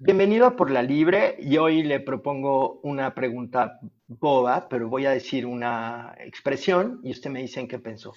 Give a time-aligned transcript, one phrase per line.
[0.00, 3.78] Bienvenido a Por la Libre y hoy le propongo una pregunta
[4.08, 8.12] boba, pero voy a decir una expresión y usted me dice en qué pensó.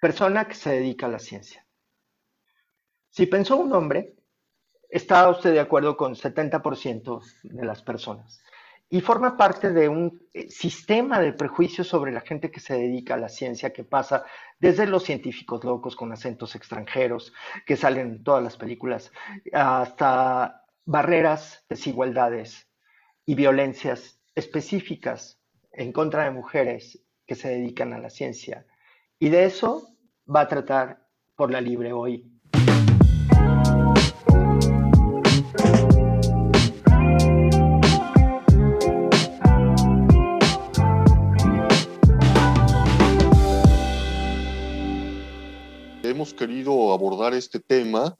[0.00, 1.66] Persona que se dedica a la ciencia.
[3.10, 4.14] Si pensó un hombre,
[4.88, 8.42] está usted de acuerdo con 70% de las personas
[8.90, 13.14] y forma parte de un eh, sistema de prejuicios sobre la gente que se dedica
[13.14, 14.24] a la ciencia, que pasa
[14.58, 17.32] desde los científicos locos con acentos extranjeros,
[17.66, 19.12] que salen en todas las películas,
[19.52, 22.66] hasta barreras, desigualdades
[23.26, 25.38] y violencias específicas
[25.72, 28.66] en contra de mujeres que se dedican a la ciencia.
[29.18, 29.94] Y de eso
[30.34, 32.37] va a tratar por la libre hoy
[46.10, 48.16] hemos querido abordar este tema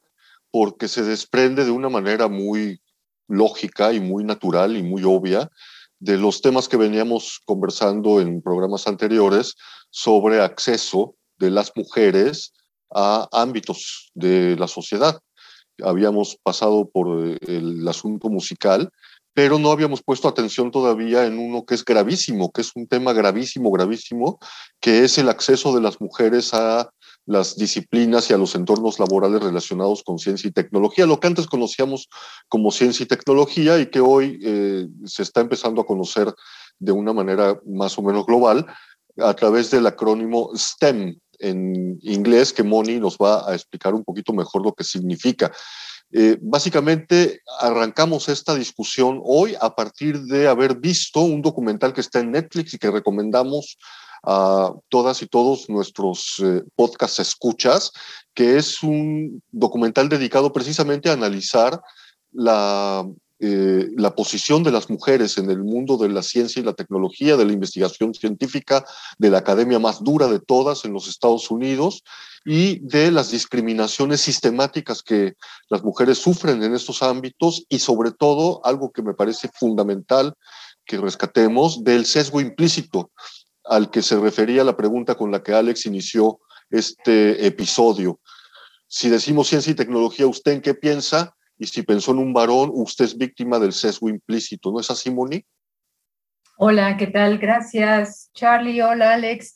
[0.51, 2.81] porque se desprende de una manera muy
[3.29, 5.51] lógica y muy natural y muy obvia
[5.99, 9.57] de los temas que veníamos conversando en programas anteriores
[9.91, 12.53] sobre acceso de las mujeres
[12.95, 15.21] a ámbitos de la sociedad.
[15.83, 18.91] Habíamos pasado por el asunto musical,
[19.35, 23.13] pero no habíamos puesto atención todavía en uno que es gravísimo, que es un tema
[23.13, 24.39] gravísimo, gravísimo,
[24.81, 26.91] que es el acceso de las mujeres a
[27.29, 31.47] las disciplinas y a los entornos laborales relacionados con ciencia y tecnología, lo que antes
[31.47, 32.09] conocíamos
[32.49, 36.35] como ciencia y tecnología y que hoy eh, se está empezando a conocer
[36.79, 38.67] de una manera más o menos global
[39.19, 44.33] a través del acrónimo STEM en inglés, que Moni nos va a explicar un poquito
[44.33, 45.53] mejor lo que significa.
[46.11, 52.21] Eh, básicamente arrancamos esta discusión hoy a partir de haber visto un documental que está
[52.21, 53.77] en Netflix y que recomendamos
[54.31, 57.93] a todas y todos nuestros eh, podcast escuchas,
[58.35, 61.81] que es un documental dedicado precisamente a analizar
[62.33, 63.07] la,
[63.41, 67.39] eh, la posición de las mujeres en el mundo de la ciencia y la tecnología,
[67.39, 68.85] de la investigación científica,
[69.17, 72.05] de la academia más dura de todas en los Estados Unidos
[72.45, 75.37] y de las discriminaciones sistemáticas que
[75.71, 80.35] las mujeres sufren en estos ámbitos y sobre todo algo que me parece fundamental
[80.85, 83.11] que rescatemos del sesgo implícito
[83.69, 86.41] al que se refería la pregunta con la que Alex inició
[86.71, 88.21] este episodio.
[88.87, 91.35] Si decimos ciencia y tecnología, ¿usted en qué piensa?
[91.59, 95.11] Y si pensó en un varón, usted es víctima del sesgo implícito, ¿no es así,
[95.11, 95.45] Moni?
[96.57, 97.39] Hola, ¿qué tal?
[97.39, 98.81] Gracias, Charlie.
[98.81, 99.55] Hola, Alex.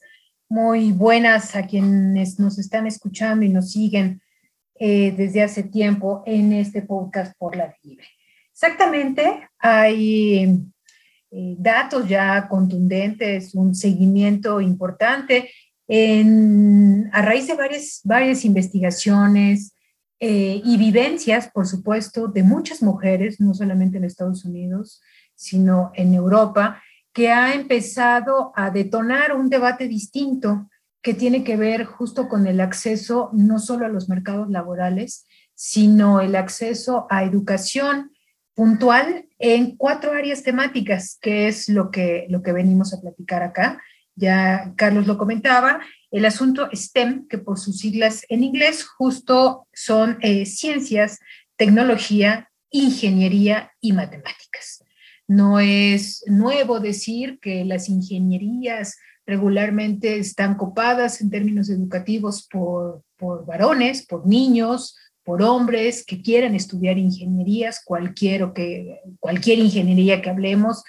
[0.49, 4.23] Muy buenas a quienes nos están escuchando y nos siguen
[4.79, 8.07] eh, desde hace tiempo en este podcast por la libre.
[8.53, 10.72] Exactamente, hay
[11.35, 15.51] eh, datos ya contundentes, un seguimiento importante.
[15.89, 17.55] En, a raíz de
[18.05, 19.75] varias, investigaciones
[20.21, 25.01] eh, y vivencias, por supuesto, de muchas mujeres, no solamente en Estados Unidos,
[25.35, 26.83] sino en Europa,
[27.15, 30.69] que ha empezado a detonar un debate distinto
[31.01, 36.21] que tiene que ver justo con el acceso no solo a los mercados laborales, sino
[36.21, 38.12] el acceso a educación
[38.55, 43.81] puntual en cuatro áreas temáticas, que es lo que, lo que venimos a platicar acá.
[44.15, 45.81] Ya Carlos lo comentaba,
[46.11, 51.19] el asunto STEM, que por sus siglas en inglés justo son eh, ciencias,
[51.57, 54.85] tecnología, ingeniería y matemáticas.
[55.27, 63.47] No es nuevo decir que las ingenierías regularmente están copadas en términos educativos por, por
[63.47, 70.31] varones, por niños, por hombres que quieran estudiar ingenierías, cualquier, o que, cualquier ingeniería que
[70.31, 70.83] hablemos,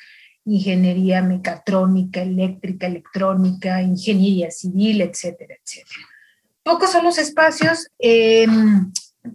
[0.46, 6.08] ingeniería mecatrónica, eléctrica, electrónica, ingeniería civil, etcétera, etcétera.
[6.64, 8.92] Pocos son los espacios, em,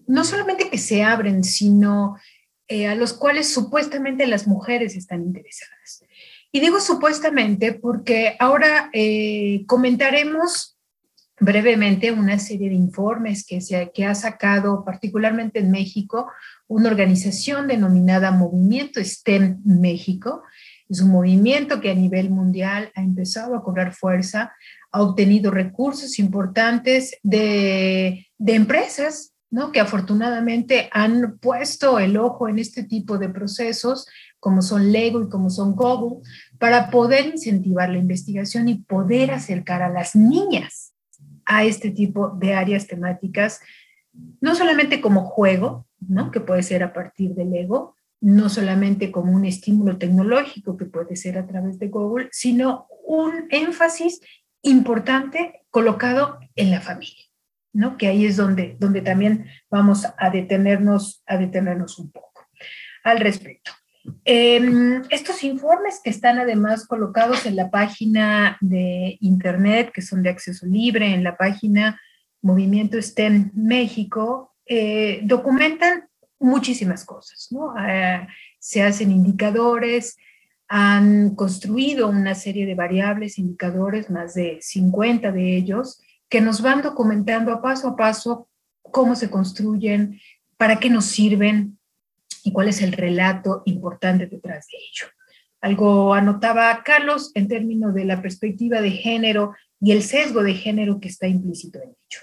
[0.06, 2.16] no solamente que se abren, sino
[2.66, 6.04] eh, a los cuales supuestamente las mujeres están interesadas.
[6.52, 10.77] Y digo supuestamente porque ahora eh, comentaremos
[11.40, 16.30] brevemente una serie de informes que, se, que ha sacado particularmente en México
[16.66, 20.42] una organización denominada Movimiento STEM México.
[20.88, 24.52] Es un movimiento que a nivel mundial ha empezado a cobrar fuerza,
[24.90, 29.72] ha obtenido recursos importantes de, de empresas ¿no?
[29.72, 34.06] que afortunadamente han puesto el ojo en este tipo de procesos,
[34.40, 36.22] como son Lego y como son Google,
[36.58, 40.94] para poder incentivar la investigación y poder acercar a las niñas
[41.48, 43.60] a este tipo de áreas temáticas,
[44.40, 46.30] no solamente como juego, ¿no?
[46.30, 51.16] que puede ser a partir del ego, no solamente como un estímulo tecnológico que puede
[51.16, 54.20] ser a través de Google, sino un énfasis
[54.60, 57.24] importante colocado en la familia,
[57.72, 57.96] ¿no?
[57.96, 62.28] que ahí es donde, donde también vamos a detenernos, a detenernos un poco.
[63.04, 63.72] al respecto.
[64.24, 70.30] Em, estos informes que están además colocados en la página de internet, que son de
[70.30, 72.00] acceso libre, en la página
[72.42, 76.08] Movimiento STEM México, eh, documentan
[76.38, 77.48] muchísimas cosas.
[77.88, 78.26] Eh,
[78.58, 80.16] se hacen indicadores,
[80.68, 86.82] han construido una serie de variables, indicadores, más de 50 de ellos, que nos van
[86.82, 88.48] documentando a paso a paso
[88.82, 90.20] cómo se construyen,
[90.56, 91.77] para qué nos sirven
[92.44, 95.12] y cuál es el relato importante detrás de ello.
[95.60, 101.00] Algo anotaba Carlos en términos de la perspectiva de género y el sesgo de género
[101.00, 102.20] que está implícito en ello.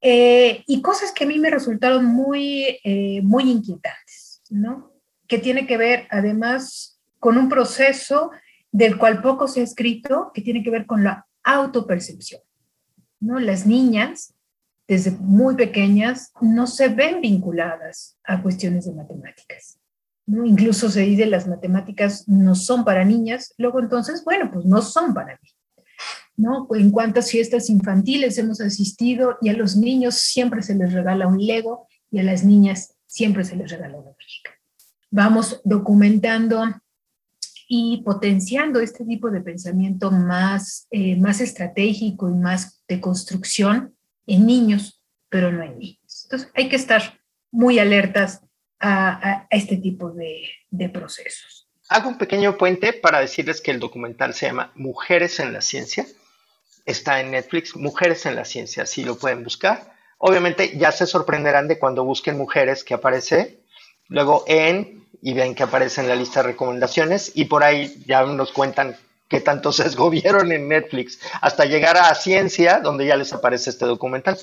[0.00, 4.92] Eh, y cosas que a mí me resultaron muy, eh, muy inquietantes, ¿no?
[5.28, 8.32] Que tiene que ver además con un proceso
[8.72, 12.40] del cual poco se ha escrito, que tiene que ver con la autopercepción,
[13.20, 13.38] ¿no?
[13.38, 14.34] Las niñas,
[14.88, 19.78] desde muy pequeñas, no se ven vinculadas a cuestiones de matemáticas.
[20.26, 20.44] ¿no?
[20.44, 25.14] Incluso se dice las matemáticas no son para niñas, luego entonces, bueno, pues no son
[25.14, 25.48] para mí.
[26.36, 26.66] ¿no?
[26.74, 31.38] En cuántas fiestas infantiles hemos asistido y a los niños siempre se les regala un
[31.38, 34.58] Lego y a las niñas siempre se les regala una muñeca.
[35.10, 36.64] Vamos documentando
[37.68, 43.94] y potenciando este tipo de pensamiento más, eh, más estratégico y más de construcción
[44.26, 46.24] en niños, pero no en niños.
[46.24, 47.20] Entonces hay que estar
[47.50, 48.42] muy alertas
[48.80, 51.68] a, este tipo de, de procesos.
[51.88, 56.06] Hago un pequeño puente para decirles que el documental se llama Mujeres en la Ciencia
[56.84, 59.92] está en Netflix, Mujeres en la Ciencia, si lo pueden buscar.
[60.18, 63.60] Obviamente ya se sorprenderán de cuando busquen mujeres que aparece,
[64.08, 68.24] luego en y ven que aparece en la lista de recomendaciones y por ahí ya
[68.24, 68.96] nos cuentan
[69.32, 73.86] qué tanto sesgo vieron en Netflix, hasta llegar a Ciencia, donde ya les aparece este
[73.86, 74.36] documental.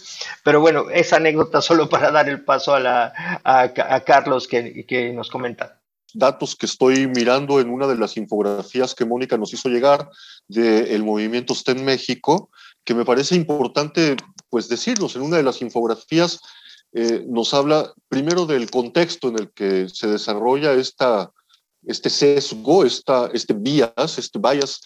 [0.43, 3.13] Pero bueno, esa anécdota solo para dar el paso a, la,
[3.43, 5.75] a, Carlos que, que nos comenta
[6.11, 10.09] datos que estoy mirando en una de las infografías que Mónica nos hizo llegar
[10.47, 12.49] del movimiento STEM México,
[12.83, 14.17] que me parece importante
[14.49, 15.15] pues decirlos.
[15.15, 16.41] En una de las infografías
[16.93, 21.31] eh, nos habla primero del contexto en el que se desarrolla esta,
[21.85, 24.81] este sesgo, esta, este bias, este bias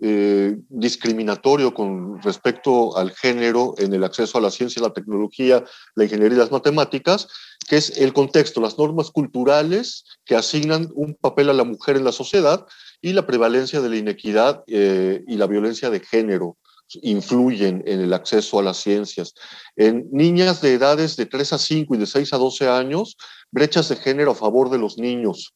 [0.00, 5.64] eh, discriminatorio con respecto al género en el acceso a la ciencia, la tecnología,
[5.96, 7.26] la ingeniería y las matemáticas,
[7.68, 12.04] que es el contexto, las normas culturales que asignan un papel a la mujer en
[12.04, 12.64] la sociedad
[13.00, 16.56] y la prevalencia de la inequidad eh, y la violencia de género
[17.02, 19.34] influyen en el acceso a las ciencias.
[19.74, 23.16] En niñas de edades de 3 a 5 y de 6 a 12 años,
[23.50, 25.54] brechas de género a favor de los niños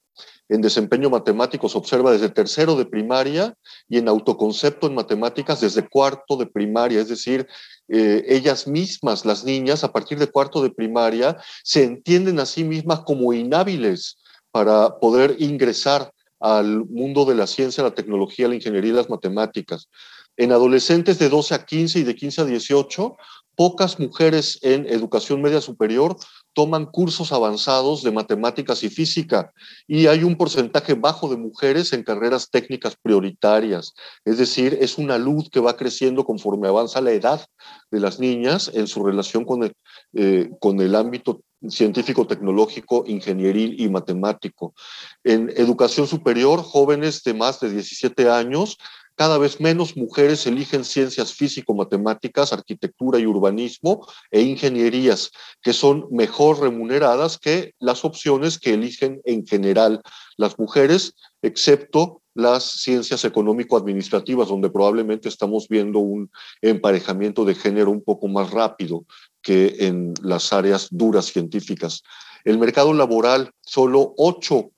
[0.53, 3.55] en desempeño matemático se observa desde tercero de primaria
[3.89, 7.47] y en autoconcepto en matemáticas desde cuarto de primaria, es decir,
[7.89, 12.65] eh, ellas mismas, las niñas, a partir de cuarto de primaria, se entienden a sí
[12.65, 14.19] mismas como inhábiles
[14.51, 19.89] para poder ingresar al mundo de la ciencia, la tecnología, la ingeniería las matemáticas.
[20.37, 23.17] En adolescentes de 12 a 15 y de 15 a 18,
[23.55, 26.17] pocas mujeres en educación media superior
[26.55, 29.53] toman cursos avanzados de matemáticas y física
[29.87, 33.95] y hay un porcentaje bajo de mujeres en carreras técnicas prioritarias.
[34.25, 37.45] Es decir, es una luz que va creciendo conforme avanza la edad
[37.91, 39.73] de las niñas en su relación con el,
[40.15, 44.75] eh, con el ámbito científico, tecnológico, ingenieril y matemático.
[45.23, 48.79] En educación superior, jóvenes de más de 17 años
[49.17, 55.31] cada vez menos mujeres eligen ciencias físico-matemáticas, arquitectura y urbanismo e ingenierías,
[55.63, 60.03] que son mejor remuneradas que las opciones que eligen en general
[60.37, 66.31] las mujeres, excepto las ciencias económico-administrativas, donde probablemente estamos viendo un
[66.63, 69.05] emparejamiento de género un poco más rápido
[69.43, 72.03] que en las áreas duras científicas.
[72.45, 74.71] El mercado laboral, solo 8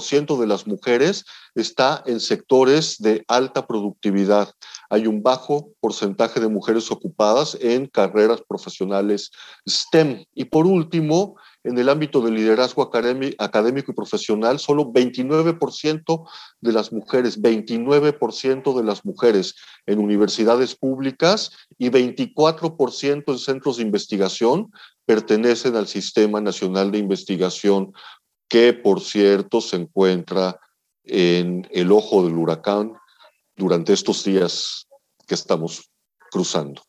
[0.00, 1.24] ciento de las mujeres
[1.54, 4.52] está en sectores de alta productividad.
[4.90, 9.30] Hay un bajo porcentaje de mujeres ocupadas en carreras profesionales
[9.68, 10.24] STEM.
[10.34, 16.28] Y por último, en el ámbito del liderazgo académico y profesional, solo 29%
[16.60, 19.54] de las mujeres, 29% de las mujeres
[19.86, 24.72] en universidades públicas y 24% en centros de investigación
[25.04, 27.92] pertenecen al Sistema Nacional de Investigación
[28.52, 30.60] que por cierto se encuentra
[31.04, 32.92] en el ojo del huracán
[33.56, 34.86] durante estos días
[35.26, 35.90] que estamos
[36.30, 36.82] cruzando.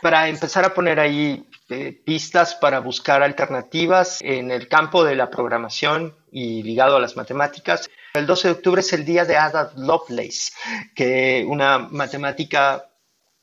[0.00, 5.28] Para empezar a poner ahí eh, pistas para buscar alternativas en el campo de la
[5.28, 9.72] programación y ligado a las matemáticas, el 12 de octubre es el día de Ada
[9.76, 10.52] Lovelace,
[10.94, 12.86] que una matemática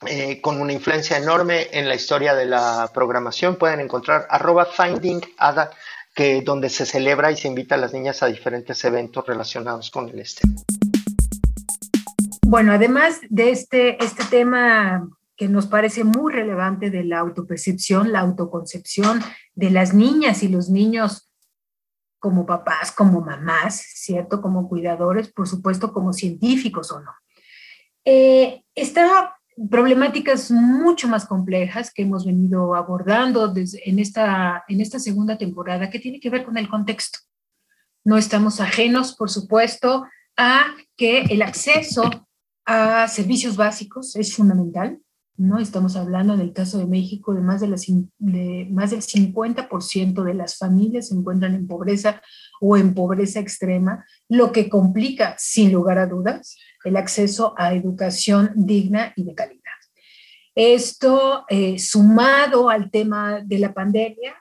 [0.07, 3.57] eh, con una influencia enorme en la historia de la programación.
[3.57, 5.69] Pueden encontrar arroba finding Ada
[6.43, 10.25] donde se celebra y se invita a las niñas a diferentes eventos relacionados con el
[10.25, 10.55] STEM.
[12.47, 18.21] Bueno, además de este, este tema que nos parece muy relevante de la autopercepción, la
[18.21, 19.21] autoconcepción
[19.53, 21.31] de las niñas y los niños
[22.17, 24.41] como papás, como mamás, ¿cierto?
[24.41, 27.11] Como cuidadores, por supuesto, como científicos o no.
[28.03, 28.63] Eh,
[29.69, 35.89] problemáticas mucho más complejas que hemos venido abordando desde, en, esta, en esta segunda temporada,
[35.89, 37.19] que tiene que ver con el contexto.
[38.03, 40.05] No estamos ajenos, por supuesto,
[40.37, 42.27] a que el acceso
[42.65, 44.99] a servicios básicos es fundamental.
[45.37, 45.59] ¿no?
[45.59, 47.85] Estamos hablando en el caso de México de más, de, las,
[48.17, 52.21] de más del 50% de las familias se encuentran en pobreza
[52.59, 58.51] o en pobreza extrema, lo que complica, sin lugar a dudas, el acceso a educación
[58.55, 59.61] digna y de calidad.
[60.55, 64.35] Esto eh, sumado al tema de la pandemia,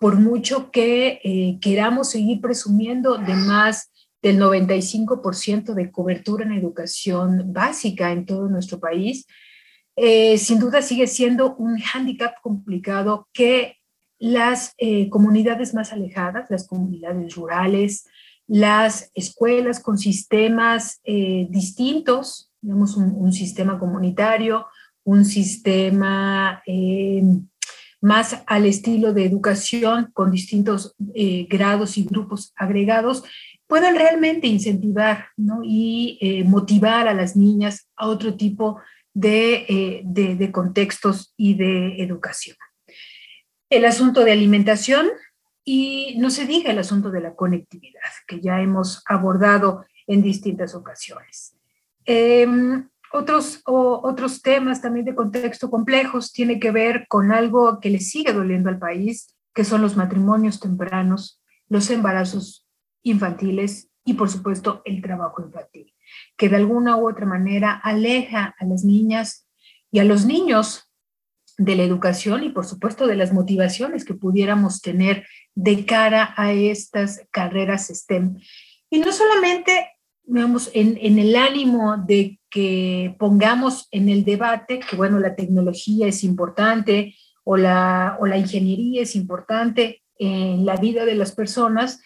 [0.00, 3.90] por mucho que eh, queramos seguir presumiendo de más
[4.20, 9.26] del 95% de cobertura en educación básica en todo nuestro país,
[9.96, 13.76] eh, sin duda sigue siendo un hándicap complicado que
[14.18, 14.74] las
[15.10, 18.06] comunidades más alejadas, las comunidades rurales,
[18.52, 24.66] las escuelas con sistemas eh, distintos, digamos un, sistema comunitario,
[25.04, 27.22] un sistema eh,
[28.02, 33.24] más al estilo de educación con distintos eh, grados y grupos agregados,
[33.66, 35.28] puedan realmente incentivar
[35.64, 38.82] y motivar a las niñas a otro tipo
[39.14, 42.58] de, de contextos y de educación.
[43.70, 45.06] El asunto de alimentación
[45.64, 50.74] y no se diga el asunto de la conectividad, que ya hemos abordado en distintas
[50.74, 51.56] ocasiones.
[52.04, 58.00] Em, otros, otros temas también de contexto complejos tienen que ver con algo que le
[58.00, 62.66] sigue doliendo al país, que son los matrimonios tempranos, los embarazos
[63.02, 65.92] infantiles y, por supuesto, el trabajo infantil,
[66.36, 69.46] que de alguna u otra manera aleja a las niñas
[69.90, 70.92] y a los niños
[71.58, 76.52] de la educación y por supuesto de las motivaciones que pudiéramos tener de cara a
[76.52, 78.38] estas carreras STEM.
[78.90, 79.90] Y no solamente,
[80.24, 86.06] digamos, en, en el ánimo de que pongamos en el debate que, bueno, la tecnología
[86.06, 92.00] es importante o la, o la ingeniería es importante en la vida de las personas,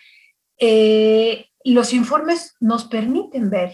[0.59, 3.73] eh, los informes nos permiten ver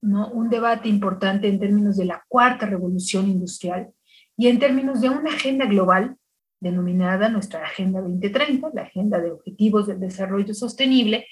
[0.00, 0.30] ¿no?
[0.30, 3.92] un debate importante en términos de la cuarta revolución industrial
[4.36, 6.16] y en términos de una agenda global
[6.62, 11.26] denominada nuestra Agenda 2030, la Agenda de Objetivos del Desarrollo Sostenible,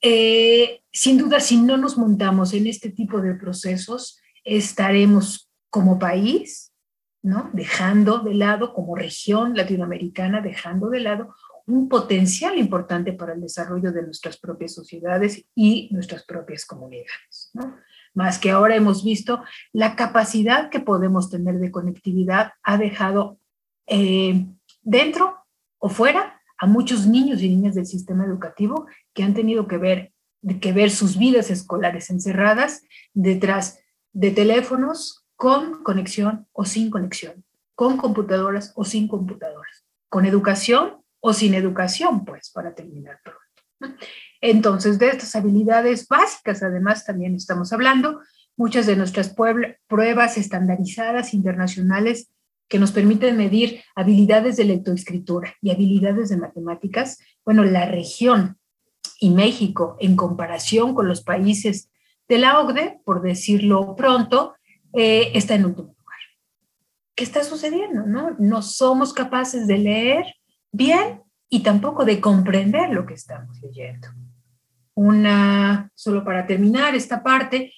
[0.00, 6.72] eh, sin duda, si no nos montamos en este tipo de procesos, estaremos como país,
[7.22, 7.50] ¿no?
[7.52, 11.34] Dejando de lado, como región latinoamericana, dejando de lado
[11.66, 17.76] un potencial importante para el desarrollo de nuestras propias sociedades y nuestras propias comunidades, ¿no?
[18.14, 19.42] Más que ahora hemos visto
[19.72, 23.38] la capacidad que podemos tener de conectividad ha dejado
[23.86, 24.46] eh,
[24.82, 25.36] dentro
[25.78, 30.12] o fuera a muchos niños y niñas del sistema educativo que han tenido que ver,
[30.60, 32.82] que ver sus vidas escolares encerradas
[33.14, 33.80] detrás
[34.12, 41.32] de teléfonos con conexión o sin conexión, con computadoras o sin computadoras, con educación o
[41.32, 43.18] sin educación, pues, para terminar.
[44.40, 48.20] Entonces, de estas habilidades básicas, además, también estamos hablando,
[48.56, 49.34] muchas de nuestras
[49.88, 52.28] pruebas estandarizadas internacionales
[52.68, 58.58] que nos permiten medir habilidades de lectoescritura y habilidades de matemáticas, bueno, la región
[59.20, 61.90] y México, en comparación con los países
[62.28, 64.54] de la OCDE, por decirlo pronto,
[64.94, 66.18] eh, está en último lugar.
[67.14, 68.06] ¿Qué está sucediendo?
[68.06, 68.36] No?
[68.38, 70.24] no somos capaces de leer
[70.70, 74.08] bien y tampoco de comprender lo que estamos leyendo.
[74.94, 77.72] Una, solo para terminar esta parte,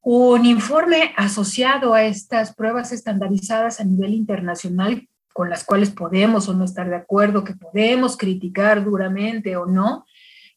[0.00, 6.54] un informe asociado a estas pruebas estandarizadas a nivel internacional con las cuales podemos o
[6.54, 10.04] no estar de acuerdo, que podemos criticar duramente o no,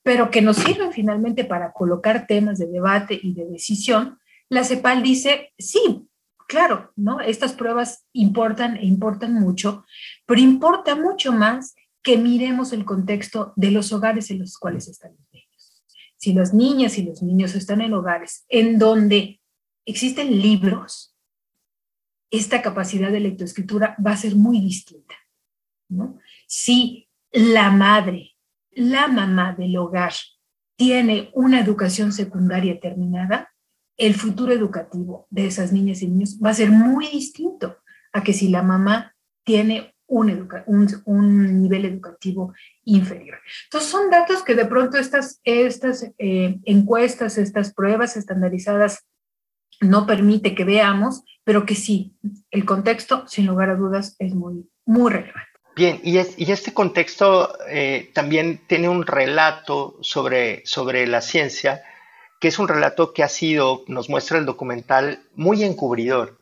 [0.04, 4.18] pero que nos sirven finalmente para colocar temas de debate y de decisión,
[4.50, 6.08] la CEPAL dice, sí,
[6.48, 7.22] claro, ¿no?
[7.22, 9.86] Estas pruebas importan e importan mucho,
[10.26, 15.12] pero importa mucho más que miremos el contexto de los hogares en los cuales están.
[16.22, 19.42] Si las niñas y los niños están en hogares en donde
[19.88, 21.18] existen libros,
[22.30, 25.16] esta capacidad de lectoescritura va a ser muy distinta.
[25.90, 26.20] ¿no?
[26.46, 28.36] Si la madre,
[28.70, 30.14] la mamá del hogar
[30.76, 33.52] tiene una educación secundaria terminada,
[33.98, 37.78] el futuro educativo de esas niñas y niños va a ser muy distinto
[38.14, 42.54] a que si la mamá tiene un, un, nivel educativo
[42.84, 43.40] inferior.
[43.66, 49.06] Entonces, son datos que de pronto estas, estas eh, encuestas, estas pruebas estandarizadas
[49.80, 52.14] no permite que veamos, pero que sí,
[52.52, 55.50] el contexto, sin lugar a dudas, es muy, muy relevante.
[55.76, 61.82] Bien, y, este contexto eh, también tiene un relato sobre, sobre la ciencia,
[62.42, 66.41] que es un relato que ha sido, nos muestra el documental, muy encubridor.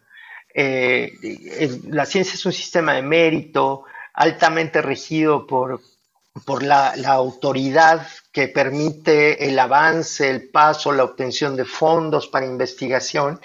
[0.53, 5.81] Eh, la ciencia es un sistema de mérito altamente regido por,
[6.45, 12.45] por la, la, autoridad que permite el avance, el paso, la obtención de fondos para
[12.45, 13.39] investigación.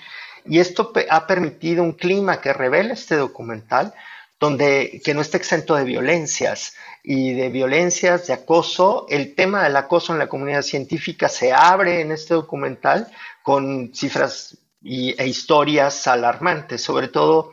[0.46, 3.94] Y esto ha permitido un clima que revela este documental,
[4.40, 9.06] donde que no está exento de violencias y de violencias, de acoso.
[9.08, 13.10] El tema del acoso en la comunidad científica se abre en este documental
[13.42, 17.52] con cifras y, e historias alarmantes, sobre todo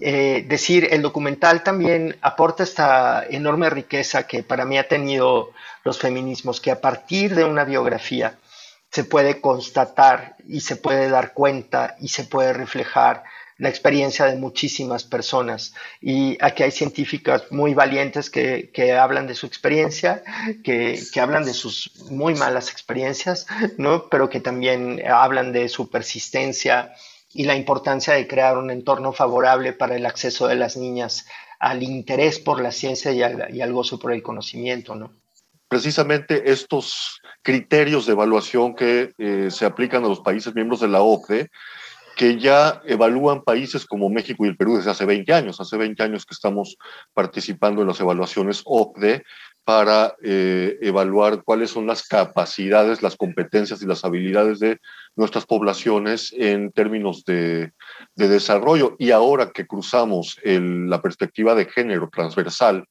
[0.00, 5.50] eh, decir, el documental también aporta esta enorme riqueza que para mí ha tenido
[5.82, 8.38] los feminismos, que a partir de una biografía
[8.90, 13.24] se puede constatar y se puede dar cuenta y se puede reflejar
[13.58, 15.74] la experiencia de muchísimas personas.
[16.00, 20.22] Y aquí hay científicas muy valientes que, que hablan de su experiencia,
[20.64, 23.46] que, que, hablan de sus muy malas experiencias,
[23.76, 24.08] ¿no?
[24.08, 26.94] pero que también hablan de su persistencia
[27.34, 31.26] y la importancia de crear un entorno favorable para el acceso de las niñas
[31.58, 34.94] al interés por la ciencia y al, y al gozo por el conocimiento.
[34.94, 35.12] ¿no?
[35.68, 41.02] Precisamente estos criterios de evaluación que eh, se aplican a los países miembros de la
[41.02, 41.50] OCDE
[42.18, 45.60] que ya evalúan países como México y el Perú desde hace 20 años.
[45.60, 46.76] Hace 20 años que estamos
[47.14, 49.22] participando en las evaluaciones OCDE
[49.62, 54.80] para eh, evaluar cuáles son las capacidades, las competencias y las habilidades de
[55.14, 57.70] nuestras poblaciones en términos de,
[58.16, 58.96] de desarrollo.
[58.98, 62.84] Y ahora que cruzamos la perspectiva de género transversal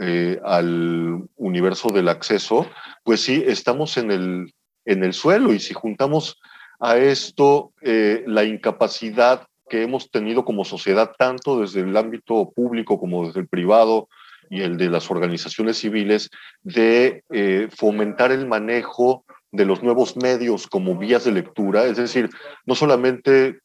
[0.00, 2.66] eh, al universo del acceso,
[3.02, 4.54] pues sí, estamos en el,
[4.86, 6.40] en el suelo y si juntamos
[6.84, 13.00] a esto eh, la incapacidad que hemos tenido como sociedad, tanto desde el ámbito público
[13.00, 14.08] como desde el privado
[14.50, 16.30] y el de las organizaciones civiles,
[16.62, 22.28] de eh, fomentar el manejo de los nuevos medios como vías de lectura, es decir,
[22.66, 23.60] no solamente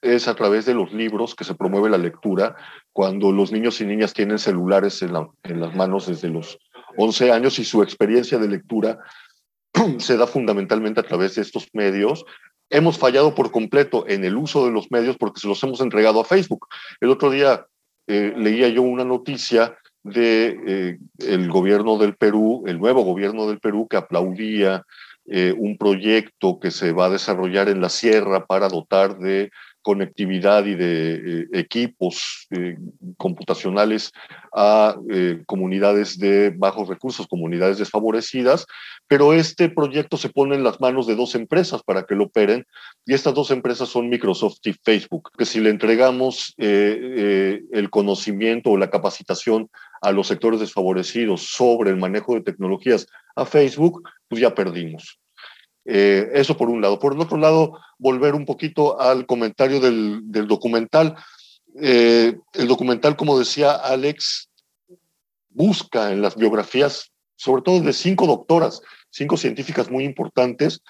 [0.00, 2.56] es a través de los libros que se promueve la lectura,
[2.92, 6.58] cuando los niños y niñas tienen celulares en, las manos desde los
[6.96, 8.98] 11 años y su experiencia de lectura
[9.98, 12.24] se da fundamentalmente a través de estos medios.
[12.70, 16.20] Hemos fallado por completo en el uso de los medios porque se los hemos entregado
[16.20, 16.66] a Facebook.
[17.00, 17.66] El otro día
[18.06, 23.58] eh, leía yo una noticia de eh, el gobierno del Perú, el nuevo gobierno del
[23.58, 24.84] Perú, que aplaudía
[25.26, 29.50] eh, un proyecto que se va a desarrollar en la sierra para dotar de
[29.84, 32.76] conectividad y de eh, equipos eh,
[33.18, 34.12] computacionales
[34.54, 38.66] a eh, comunidades de bajos recursos, comunidades desfavorecidas,
[39.06, 42.64] pero este proyecto se pone en las manos de dos empresas para que lo operen
[43.04, 48.78] y estas dos empresas son Microsoft y Facebook, que si le entregamos el conocimiento o
[48.78, 49.68] la capacitación
[50.00, 55.20] a los sectores desfavorecidos sobre el manejo de tecnologías a Facebook, pues ya perdimos.
[55.84, 56.98] Eh, eso por un lado.
[56.98, 61.14] Por el otro lado, volver un poquito al comentario del, documental.
[61.80, 64.48] Eh, el documental, como decía Alex,
[65.50, 70.82] busca en las biografías, sobre todo de cinco doctoras, cinco científicas muy importantes,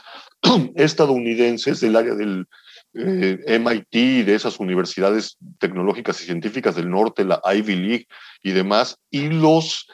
[0.76, 2.46] estadounidenses del área del
[2.94, 8.07] eh, MIT, de esas universidades tecnológicas y científicas del norte, la Ivy League
[8.42, 9.88] y demás, y los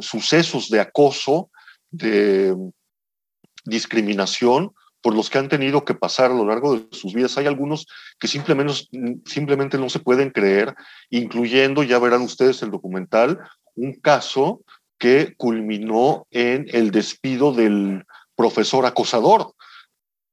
[0.00, 1.50] sucesos de acoso,
[1.90, 2.54] de
[3.64, 7.38] discriminación por los que han tenido que pasar a lo largo de sus vidas.
[7.38, 7.86] Hay algunos
[8.18, 8.74] que simplemente,
[9.24, 10.74] simplemente no se pueden creer,
[11.08, 13.38] incluyendo, ya verán ustedes el documental,
[13.74, 14.62] un caso
[14.98, 18.04] que culminó en el despido del
[18.36, 19.54] profesor acosador,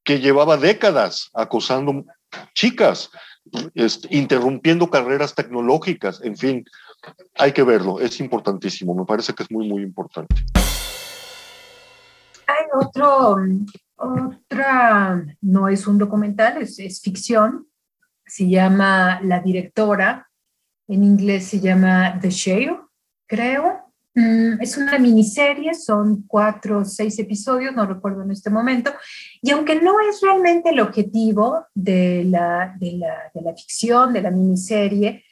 [0.04, 2.06] que llevaba décadas acosando
[2.54, 3.10] chicas,
[4.10, 6.66] interrumpiendo carreras tecnológicas, en fin,
[7.36, 10.36] hay que verlo, es importantísimo, me parece que es muy, muy importante
[12.74, 13.38] otro,
[13.96, 17.68] otra, no es un documental, es, es ficción,
[18.26, 20.30] se llama La directora,
[20.88, 22.80] en inglés se llama The Shale,
[23.28, 23.94] creo.
[24.16, 28.92] Mm, es una miniserie, son cuatro o seis episodios, no recuerdo en este momento,
[29.42, 34.22] y aunque no es realmente el objetivo de la, de la, de la ficción, de
[34.22, 35.24] la miniserie,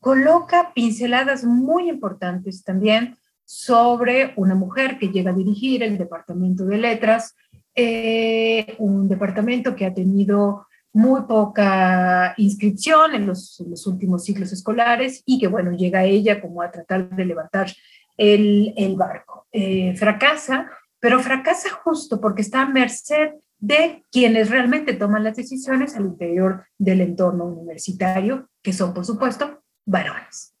[0.00, 3.16] coloca pinceladas muy importantes también
[3.52, 7.36] sobre una mujer que llega a dirigir el Departamento de Letras,
[7.74, 15.38] eh, un departamento que ha tenido muy poca inscripción en los, últimos ciclos escolares y
[15.38, 17.70] que, bueno, llega ella como a tratar de levantar
[18.16, 19.46] el, barco.
[19.52, 25.94] Eh, fracasa, pero fracasa justo porque está a merced de quienes realmente toman las decisiones
[25.94, 30.54] al interior del entorno universitario, que son, por supuesto, varones.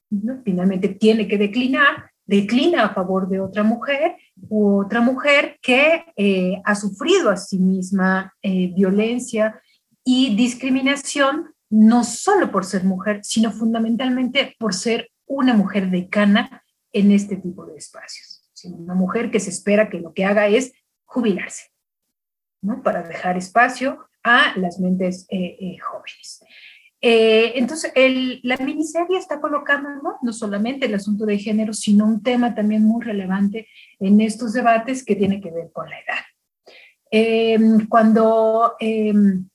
[0.44, 4.16] Finalmente tiene que declinar, declina a favor de otra mujer
[4.48, 9.60] u otra mujer que eh, ha sufrido a sí misma eh, violencia
[10.04, 17.12] y discriminación, no solo por ser mujer, sino fundamentalmente por ser una mujer decana en
[17.12, 18.50] este tipo de espacios.
[18.64, 20.72] Una mujer que se espera que lo que haga es
[21.04, 21.70] jubilarse,
[22.60, 22.82] ¿no?
[22.82, 26.44] Para dejar espacio a las mentes eh, jóvenes.
[27.04, 27.92] Eh, entonces,
[28.44, 30.18] la miniserie está colocando ¿no?
[30.22, 33.66] no solamente el asunto de género, sino un tema también muy relevante
[33.98, 36.24] en estos debates que tiene que ver con la edad.
[37.10, 39.48] Em, cuando em,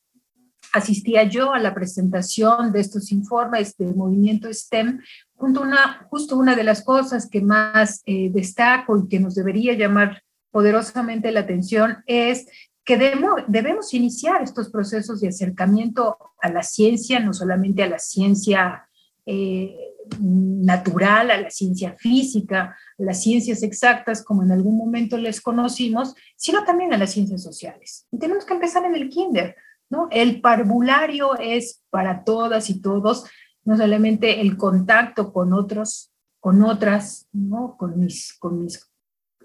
[0.73, 4.99] asistía yo a la presentación de estos informes del movimiento STEM,
[5.35, 9.73] junto una, justo una de las cosas que más eh, destaco y que nos debería
[9.73, 12.47] llamar poderosamente la atención es
[12.87, 18.87] que debemos, iniciar estos procesos de acercamiento a la ciencia, no solamente a la ciencia
[19.25, 19.75] eh,
[20.21, 26.15] natural, a la ciencia física, a las ciencias exactas, como en algún momento les conocimos,
[26.37, 28.07] sino también a las ciencias sociales.
[28.09, 29.57] Y tenemos que empezar en el kinder,
[29.89, 30.07] ¿no?
[30.09, 33.25] El parvulario es para todas y todos,
[33.65, 37.75] no solamente el contacto con otros, con otras, ¿no?
[37.75, 38.89] Con mis, con mis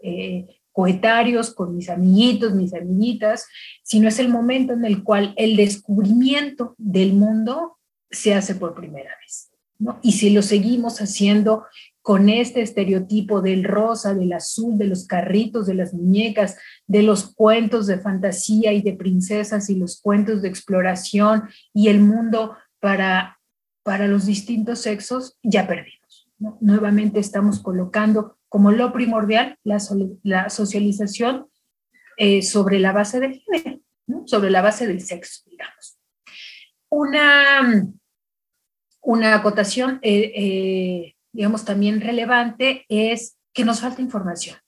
[0.00, 3.46] eh, coetarios, con mis amiguitos, mis amiguitas,
[3.82, 7.78] sino es el momento en el cual el descubrimiento del mundo
[8.10, 9.50] se hace por primera vez.
[9.78, 9.98] ¿no?
[10.02, 11.64] Y si lo seguimos haciendo
[12.02, 16.56] con este estereotipo del rosa, del azul, de los carritos, de las muñecas,
[16.86, 22.00] de los cuentos de fantasía y de princesas y los cuentos de exploración y el
[22.00, 23.38] mundo para,
[23.84, 26.28] para los distintos sexos, ya perdimos.
[26.60, 29.80] Nuevamente estamos colocando como lo primordial la,
[30.50, 31.46] socialización
[32.18, 33.80] eh, sobre la base del género,
[34.26, 35.98] sobre la base del sexo, digamos.
[36.90, 37.88] Una,
[39.00, 44.58] una acotación, eh, eh, digamos, también relevante es que nos falta información.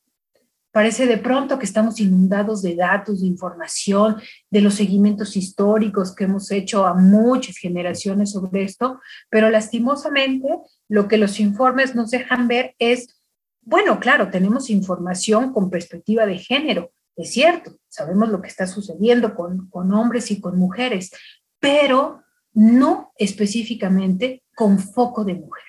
[0.72, 4.16] Parece de pronto que estamos inundados de datos, de información,
[4.48, 10.48] de los seguimientos históricos que hemos hecho a muchas generaciones sobre esto, pero lastimosamente
[10.88, 13.20] lo que los informes nos dejan ver es
[13.64, 19.34] bueno, claro, tenemos información con perspectiva de género, es cierto, sabemos lo que está sucediendo
[19.34, 21.12] con, hombres y con mujeres,
[21.60, 22.22] pero
[22.52, 25.62] no específicamente con foco de mujer.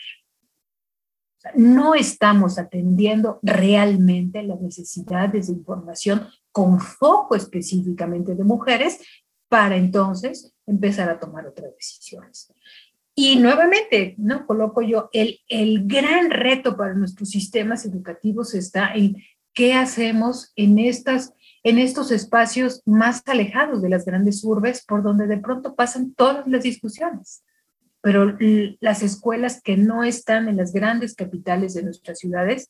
[1.53, 8.99] no estamos atendiendo realmente las necesidades de información con foco específicamente de mujeres
[9.47, 12.51] para entonces empezar a tomar otras decisiones.
[13.15, 14.45] Y nuevamente, ¿no?
[14.45, 19.15] Coloco yo, el, el gran reto para nuestros sistemas educativos está en
[19.55, 25.27] qué hacemos en, estas, en estos espacios más alejados de las grandes urbes, por donde
[25.27, 27.43] de pronto pasan todas las discusiones.
[28.01, 28.37] Pero
[28.81, 32.69] las escuelas que no están en las grandes capitales de nuestras ciudades,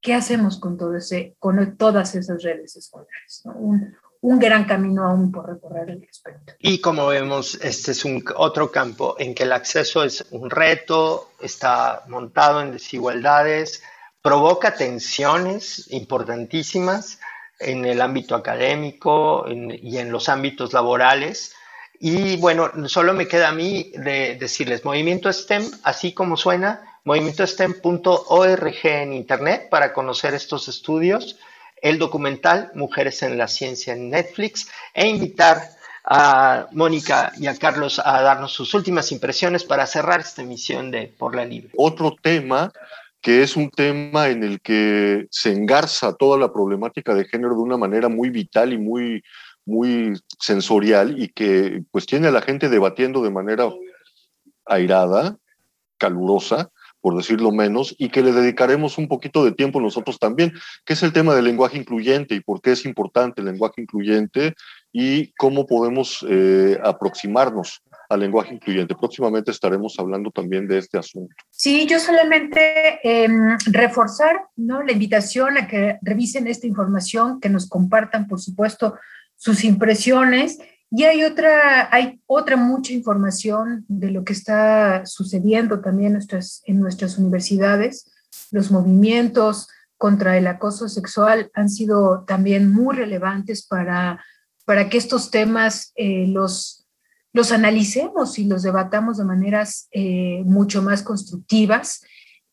[0.00, 3.42] ¿qué hacemos con, todo ese, con todas esas redes escolares?
[3.54, 6.54] Un, un gran camino aún por recorrer al respecto.
[6.58, 11.30] Y como vemos, este es un otro campo en que el acceso es un reto,
[11.40, 13.82] está montado en desigualdades,
[14.22, 17.20] provoca tensiones importantísimas
[17.58, 21.54] en el ámbito académico y en los ámbitos laborales.
[21.98, 28.74] Y bueno, solo me queda a mí de decirles, Movimiento STEM, así como suena, movimientostem.org
[28.82, 31.38] en Internet para conocer estos estudios
[31.82, 35.62] el documental Mujeres en la Ciencia en Netflix e invitar
[36.04, 41.08] a Mónica y a Carlos a darnos sus últimas impresiones para cerrar esta emisión de
[41.08, 41.70] Por la Libre.
[41.76, 42.72] Otro tema
[43.20, 47.60] que es un tema en el que se engarza toda la problemática de género de
[47.60, 49.24] una manera muy vital y muy,
[49.64, 53.68] muy sensorial y que pues tiene a la gente debatiendo de manera
[54.64, 55.36] airada,
[55.98, 60.52] calurosa, por decirlo menos, y que le dedicaremos un poquito de tiempo nosotros también,
[60.84, 64.54] que es el tema del lenguaje incluyente y por qué es importante el lenguaje incluyente
[64.92, 68.94] y cómo podemos eh, aproximarnos al lenguaje incluyente.
[68.94, 71.34] Próximamente estaremos hablando también de este asunto.
[71.50, 74.82] Sí, yo solamente em, reforzar ¿no?
[74.82, 78.94] la invitación a que revisen esta información, que nos compartan, por supuesto,
[79.36, 80.58] sus impresiones
[80.90, 86.18] y hay otra, hay otra mucha información de lo que está sucediendo también
[86.64, 88.12] en nuestras, universidades.
[88.52, 89.68] Los movimientos
[89.98, 94.24] contra el acoso sexual han sido también muy relevantes para,
[94.64, 96.86] para que estos temas eh, los,
[97.32, 102.02] los analicemos y los debatamos de maneras eh, mucho más constructivas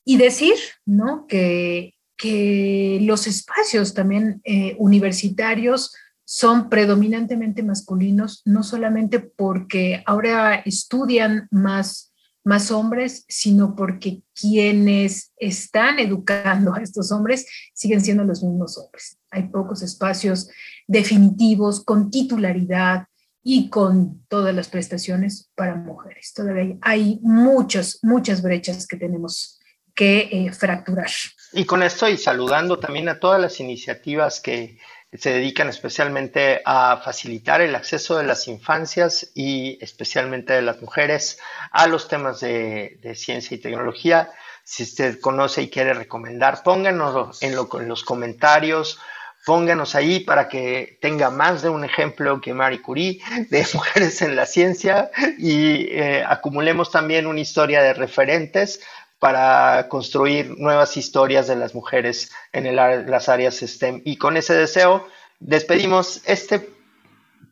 [0.06, 1.28] y decir, ¿no?
[1.28, 5.93] Que, que los espacios también eh, universitarios
[6.36, 12.12] son predominantemente masculinos, no solamente porque ahora estudian más,
[12.43, 19.19] más hombres, sino porque quienes están educando a estos hombres siguen siendo los mismos hombres.
[19.30, 20.50] Hay pocos espacios
[20.88, 23.06] definitivos con titularidad
[23.43, 26.34] y con todas las prestaciones para mujeres.
[26.34, 29.60] Todavía hay muchas, muchas brechas que tenemos
[29.93, 31.12] que eh, fracturar.
[31.52, 34.80] Y con esto y saludando también a todas las iniciativas que
[35.17, 41.39] se dedican especialmente a facilitar el acceso de las infancias y especialmente de las mujeres
[41.71, 44.32] a los temas de, ciencia y tecnología.
[44.63, 48.99] Si usted conoce y quiere recomendar, pónganos en, los comentarios
[49.45, 54.36] pónganos ahí para que tenga más de un ejemplo que Marie Curie de mujeres en
[54.36, 58.80] la ciencia y eh, acumulemos también una historia de referentes
[59.23, 64.01] para construir nuevas historias de las mujeres en las áreas STEM.
[64.03, 65.07] Y con ese deseo
[65.39, 66.69] despedimos este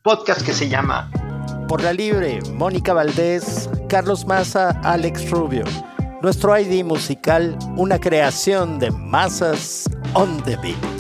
[0.02, 1.10] podcast que se llama
[1.70, 5.64] Por la Libre, Mónica Valdés, Carlos Maza, Alex Rubio.
[6.22, 10.91] Nuestro ID musical, una creación de Masas on the Beat.